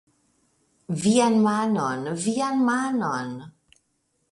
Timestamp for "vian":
1.03-1.37, 2.25-2.67